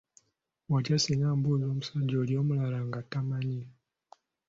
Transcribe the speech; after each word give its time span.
Watya 0.71 0.97
singa 1.03 1.29
mbuuza 1.37 1.65
omusajja 1.71 2.15
oli 2.21 2.33
omulala 2.41 2.79
nga 2.87 2.99
tamanyi? 3.11 3.61